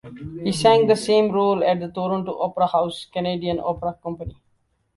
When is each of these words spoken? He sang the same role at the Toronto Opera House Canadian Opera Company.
He 0.43 0.51
sang 0.51 0.87
the 0.87 0.95
same 0.95 1.31
role 1.31 1.63
at 1.63 1.79
the 1.79 1.89
Toronto 1.91 2.39
Opera 2.41 2.65
House 2.65 3.05
Canadian 3.13 3.59
Opera 3.59 3.99
Company. 4.01 4.35